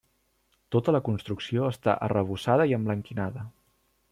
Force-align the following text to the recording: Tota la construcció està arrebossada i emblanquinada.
Tota 0.75 0.95
la 0.95 1.01
construcció 1.09 1.67
està 1.73 1.95
arrebossada 2.07 2.67
i 2.73 2.75
emblanquinada. 2.79 3.45